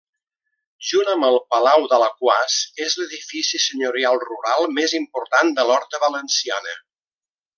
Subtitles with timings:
[0.91, 2.55] Junt amb el Palau d'Alaquàs
[2.87, 6.75] és l'edifici senyorial rural més important de l'horta valenciana.